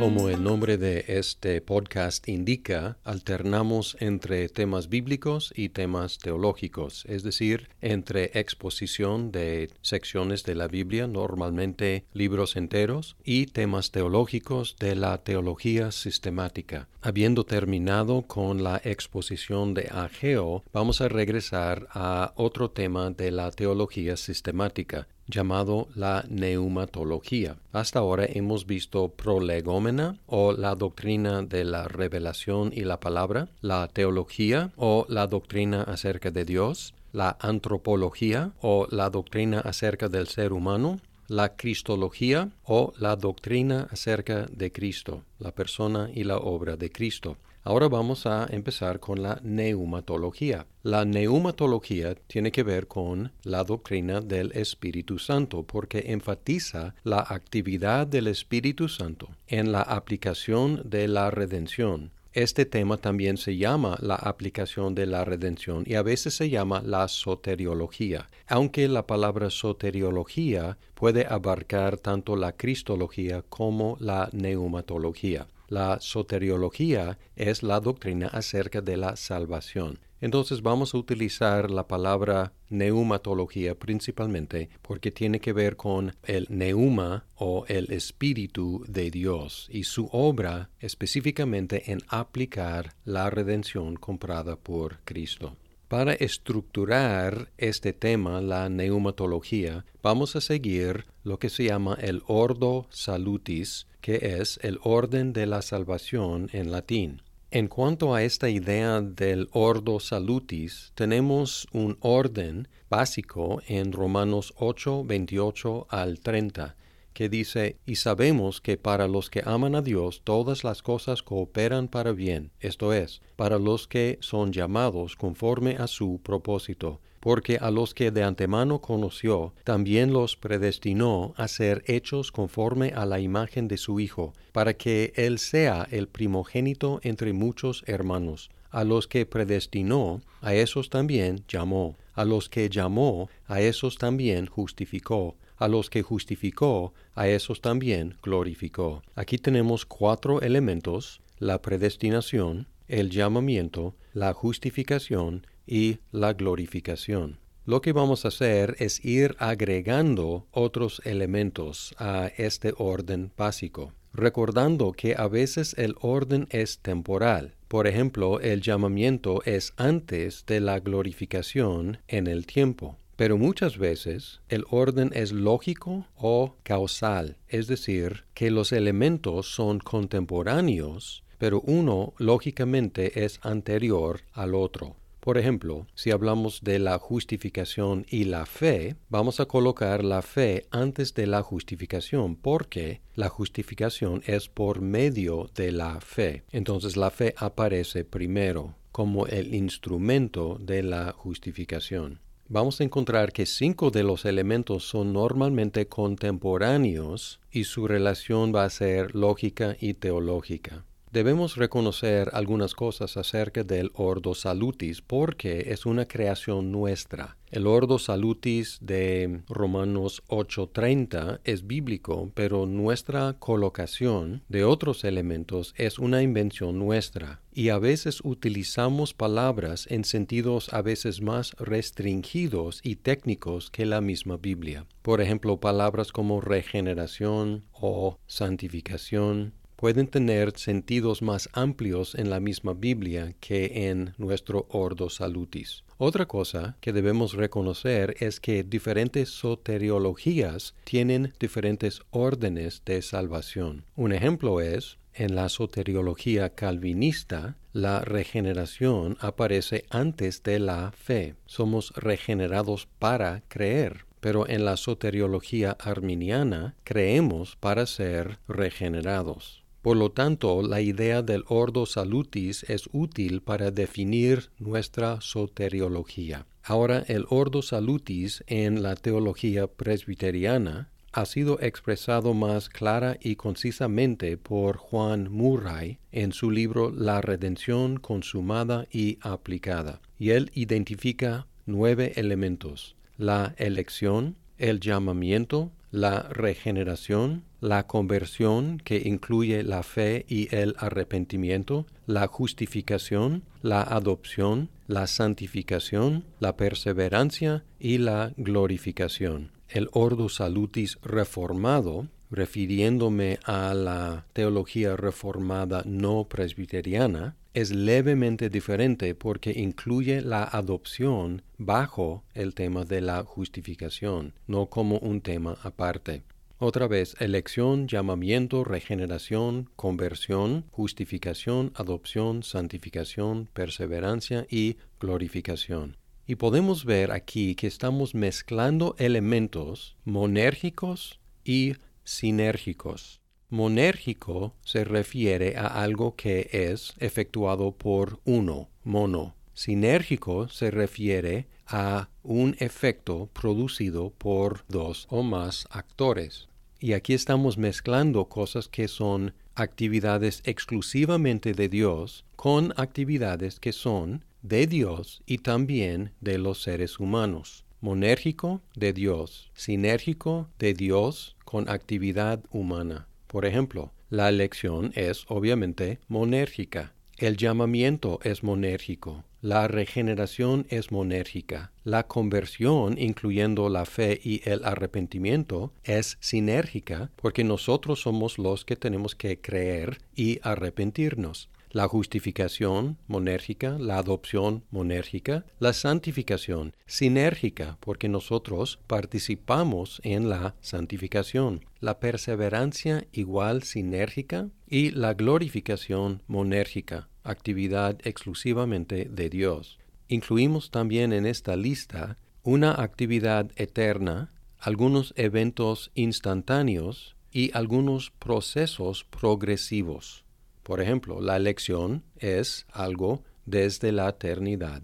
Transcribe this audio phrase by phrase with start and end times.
[0.00, 7.22] Como el nombre de este podcast indica, alternamos entre temas bíblicos y temas teológicos, es
[7.22, 14.96] decir, entre exposición de secciones de la Biblia, normalmente libros enteros, y temas teológicos de
[14.96, 16.88] la teología sistemática.
[17.02, 23.50] Habiendo terminado con la exposición de Ageo, vamos a regresar a otro tema de la
[23.52, 27.56] teología sistemática, llamado la neumatología.
[27.72, 33.88] Hasta ahora hemos visto prolegómena o la doctrina de la revelación y la palabra, la
[33.88, 40.52] teología o la doctrina acerca de Dios, la antropología o la doctrina acerca del ser
[40.52, 46.90] humano, la cristología o la doctrina acerca de Cristo, la persona y la obra de
[46.90, 47.36] Cristo.
[47.62, 50.66] Ahora vamos a empezar con la neumatología.
[50.82, 58.08] La neumatología tiene que ver con la doctrina del Espíritu Santo porque enfatiza la actividad
[58.08, 62.10] del Espíritu Santo en la aplicación de la redención.
[62.32, 66.80] Este tema también se llama la aplicación de la redención y a veces se llama
[66.80, 75.48] la soteriología, aunque la palabra soteriología puede abarcar tanto la cristología como la neumatología.
[75.66, 79.98] La soteriología es la doctrina acerca de la salvación.
[80.20, 87.24] Entonces vamos a utilizar la palabra neumatología principalmente porque tiene que ver con el neuma
[87.36, 95.00] o el espíritu de Dios y su obra específicamente en aplicar la redención comprada por
[95.04, 95.56] Cristo.
[95.88, 102.86] Para estructurar este tema, la neumatología, vamos a seguir lo que se llama el ordo
[102.90, 107.22] salutis, que es el orden de la salvación en latín.
[107.52, 115.02] En cuanto a esta idea del ordo salutis, tenemos un orden básico en Romanos 8,
[115.02, 116.76] 28 al 30,
[117.12, 121.88] que dice, y sabemos que para los que aman a Dios todas las cosas cooperan
[121.88, 127.70] para bien, esto es, para los que son llamados conforme a su propósito, porque a
[127.70, 133.68] los que de antemano conoció, también los predestinó a ser hechos conforme a la imagen
[133.68, 138.50] de su Hijo, para que Él sea el primogénito entre muchos hermanos.
[138.70, 141.96] A los que predestinó, a esos también llamó.
[142.14, 148.16] A los que llamó, a esos también justificó a los que justificó, a esos también
[148.22, 149.02] glorificó.
[149.14, 157.38] Aquí tenemos cuatro elementos, la predestinación, el llamamiento, la justificación y la glorificación.
[157.64, 164.90] Lo que vamos a hacer es ir agregando otros elementos a este orden básico, recordando
[164.90, 167.54] que a veces el orden es temporal.
[167.68, 172.98] Por ejemplo, el llamamiento es antes de la glorificación en el tiempo.
[173.14, 179.78] Pero muchas veces el orden es lógico o causal, es decir, que los elementos son
[179.78, 184.96] contemporáneos, pero uno lógicamente es anterior al otro.
[185.20, 190.66] Por ejemplo, si hablamos de la justificación y la fe, vamos a colocar la fe
[190.70, 196.44] antes de la justificación porque la justificación es por medio de la fe.
[196.52, 202.20] Entonces la fe aparece primero como el instrumento de la justificación
[202.50, 208.64] vamos a encontrar que cinco de los elementos son normalmente contemporáneos y su relación va
[208.64, 210.84] a ser lógica y teológica.
[211.12, 217.36] Debemos reconocer algunas cosas acerca del Ordo Salutis porque es una creación nuestra.
[217.50, 225.98] El Ordo Salutis de Romanos 8:30 es bíblico, pero nuestra colocación de otros elementos es
[225.98, 227.42] una invención nuestra.
[227.52, 234.00] Y a veces utilizamos palabras en sentidos a veces más restringidos y técnicos que la
[234.00, 234.86] misma Biblia.
[235.02, 242.74] Por ejemplo, palabras como regeneración o santificación pueden tener sentidos más amplios en la misma
[242.74, 245.84] Biblia que en nuestro Ordo Salutis.
[245.96, 253.86] Otra cosa que debemos reconocer es que diferentes soteriologías tienen diferentes órdenes de salvación.
[253.96, 261.36] Un ejemplo es, en la soteriología calvinista, la regeneración aparece antes de la fe.
[261.46, 269.59] Somos regenerados para creer pero en la soteriología arminiana creemos para ser regenerados.
[269.82, 276.46] Por lo tanto, la idea del ordo salutis es útil para definir nuestra soteriología.
[276.62, 284.36] Ahora, el ordo salutis en la teología presbiteriana ha sido expresado más clara y concisamente
[284.36, 290.00] por Juan Murray en su libro La redención consumada y aplicada.
[290.18, 292.96] Y él identifica nueve elementos.
[293.16, 301.86] La elección, el llamamiento, la regeneración, la conversión que incluye la fe y el arrepentimiento,
[302.06, 309.52] la justificación, la adopción, la santificación, la perseverancia y la glorificación.
[309.68, 319.50] El Ordo Salutis reformado, refiriéndome a la teología reformada no presbiteriana, es levemente diferente porque
[319.50, 326.22] incluye la adopción bajo el tema de la justificación, no como un tema aparte.
[326.62, 335.96] Otra vez, elección, llamamiento, regeneración, conversión, justificación, adopción, santificación, perseverancia y glorificación.
[336.26, 343.22] Y podemos ver aquí que estamos mezclando elementos monérgicos y sinérgicos.
[343.48, 349.34] Monérgico se refiere a algo que es efectuado por uno, mono.
[349.54, 356.49] Sinérgico se refiere a un efecto producido por dos o más actores.
[356.82, 364.24] Y aquí estamos mezclando cosas que son actividades exclusivamente de Dios con actividades que son
[364.40, 367.66] de Dios y también de los seres humanos.
[367.82, 373.08] Monérgico de Dios, sinérgico de Dios con actividad humana.
[373.26, 376.94] Por ejemplo, la elección es obviamente monérgica.
[377.20, 379.24] El llamamiento es monérgico.
[379.42, 381.70] La regeneración es monérgica.
[381.84, 388.74] La conversión, incluyendo la fe y el arrepentimiento, es sinérgica porque nosotros somos los que
[388.74, 398.08] tenemos que creer y arrepentirnos la justificación monérgica, la adopción monérgica, la santificación sinérgica, porque
[398.08, 409.06] nosotros participamos en la santificación, la perseverancia igual sinérgica y la glorificación monérgica, actividad exclusivamente
[409.10, 409.78] de Dios.
[410.08, 420.24] Incluimos también en esta lista una actividad eterna, algunos eventos instantáneos y algunos procesos progresivos.
[420.62, 424.82] Por ejemplo, la elección es algo desde la eternidad,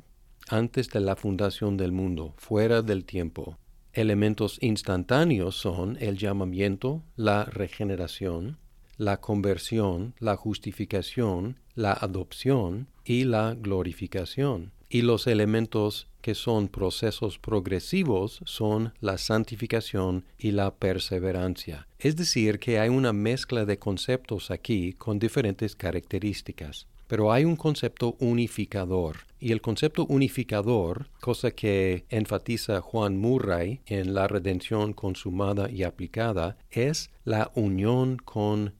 [0.48, 3.58] antes de la fundación del mundo, fuera del tiempo.
[3.92, 8.58] Elementos instantáneos son el llamamiento, la regeneración,
[8.96, 14.72] la conversión, la justificación, la adopción y la glorificación.
[14.88, 21.86] Y los elementos que son procesos progresivos son la santificación y la perseverancia.
[21.98, 26.86] Es decir, que hay una mezcla de conceptos aquí con diferentes características.
[27.06, 29.18] Pero hay un concepto unificador.
[29.38, 36.56] Y el concepto unificador, cosa que enfatiza Juan Murray en la redención consumada y aplicada,
[36.70, 38.74] es la unión con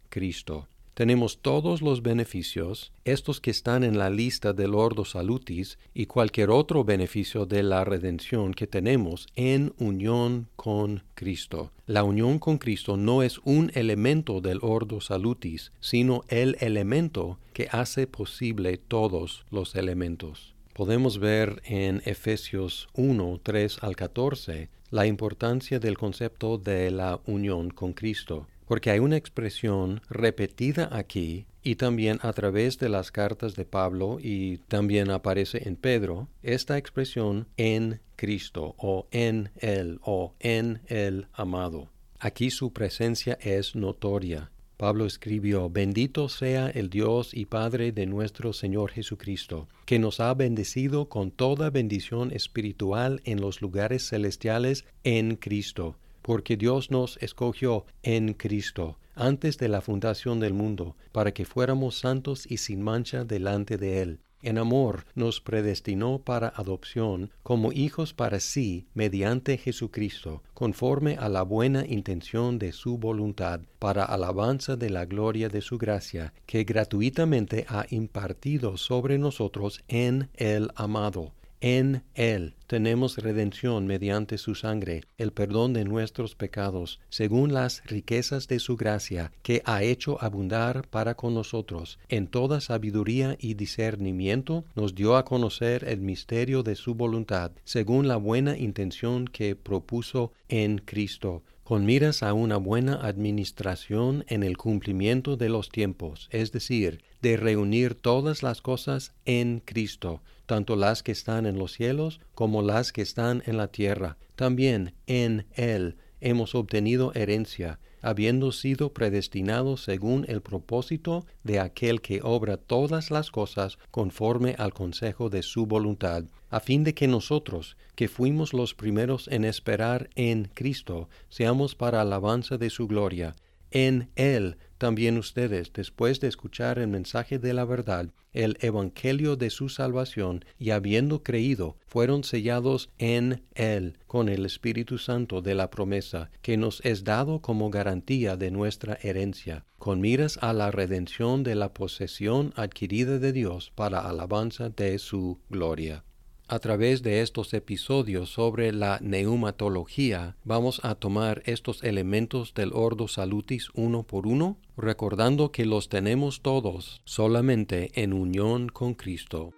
[0.95, 6.49] Tenemos todos los beneficios, estos que están en la lista del Ordo Salutis y cualquier
[6.49, 11.71] otro beneficio de la redención que tenemos en unión con Cristo.
[11.85, 17.69] La unión con Cristo no es un elemento del Ordo Salutis, sino el elemento que
[17.71, 20.55] hace posible todos los elementos.
[20.73, 27.69] Podemos ver en Efesios 1, 3 al 14 la importancia del concepto de la unión
[27.69, 33.55] con Cristo porque hay una expresión repetida aquí y también a través de las cartas
[33.55, 40.35] de Pablo y también aparece en Pedro, esta expresión en Cristo o en Él o
[40.41, 41.91] en el amado.
[42.19, 44.51] Aquí su presencia es notoria.
[44.77, 50.35] Pablo escribió, Bendito sea el Dios y Padre de nuestro Señor Jesucristo, que nos ha
[50.35, 57.87] bendecido con toda bendición espiritual en los lugares celestiales en Cristo porque Dios nos escogió
[58.03, 63.25] en Cristo antes de la fundación del mundo, para que fuéramos santos y sin mancha
[63.25, 64.19] delante de Él.
[64.43, 71.43] En amor nos predestinó para adopción como hijos para sí mediante Jesucristo, conforme a la
[71.43, 77.67] buena intención de su voluntad, para alabanza de la gloria de su gracia, que gratuitamente
[77.69, 81.31] ha impartido sobre nosotros en el amado
[81.61, 88.49] en Él tenemos redención mediante su sangre, el perdón de nuestros pecados, según las riquezas
[88.49, 91.99] de su gracia, que ha hecho abundar para con nosotros.
[92.09, 98.09] En toda sabiduría y discernimiento nos dio a conocer el misterio de su voluntad, según
[98.09, 104.57] la buena intención que propuso en Cristo con miras a una buena administración en el
[104.57, 111.03] cumplimiento de los tiempos, es decir, de reunir todas las cosas en Cristo, tanto las
[111.03, 115.97] que están en los cielos como las que están en la tierra, también en Él,
[116.21, 123.31] hemos obtenido herencia, habiendo sido predestinados según el propósito de aquel que obra todas las
[123.31, 128.75] cosas conforme al consejo de su voluntad, a fin de que nosotros, que fuimos los
[128.75, 133.35] primeros en esperar en Cristo, seamos para alabanza de su gloria.
[133.73, 139.51] En Él también ustedes, después de escuchar el mensaje de la verdad, el Evangelio de
[139.51, 145.71] su salvación, y habiendo creído, fueron sellados en Él con el Espíritu Santo de la
[145.71, 151.43] promesa, que nos es dado como garantía de nuestra herencia, con miras a la redención
[151.43, 156.05] de la posesión adquirida de Dios para alabanza de su gloria.
[156.49, 163.09] A través de estos episodios sobre la neumatología vamos a tomar estos elementos del Ordo
[163.09, 169.55] Salutis uno por uno, recordando que los tenemos todos solamente en unión con Cristo.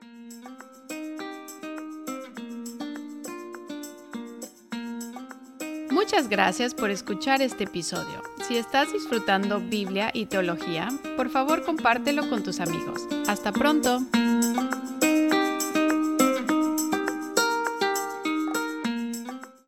[5.91, 8.23] Muchas gracias por escuchar este episodio.
[8.47, 13.07] Si estás disfrutando Biblia y teología, por favor compártelo con tus amigos.
[13.27, 14.01] Hasta pronto.